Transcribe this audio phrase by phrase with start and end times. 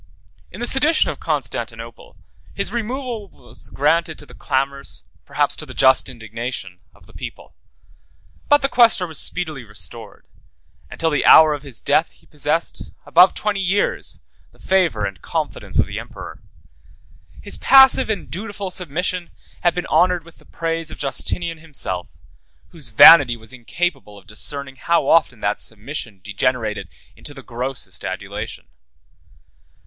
[0.51, 2.17] In the sedition of Constantinople,
[2.55, 7.53] his removal was granted to the clamors, perhaps to the just indignation, of the people:
[8.49, 10.25] but the quaestor was speedily restored,
[10.89, 15.21] and, till the hour of his death, he possessed, above twenty years, the favor and
[15.21, 16.41] confidence of the emperor.
[17.43, 19.29] His passive and dutiful submission
[19.61, 22.07] had been honored with the praise of Justinian himself,
[22.69, 28.65] whose vanity was incapable of discerning how often that submission degenerated into the grossest adulation.